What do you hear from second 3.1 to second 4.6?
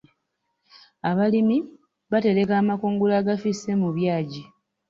agafisse mu byagi.